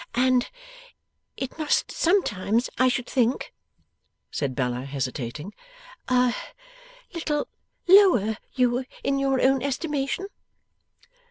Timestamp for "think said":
3.05-4.55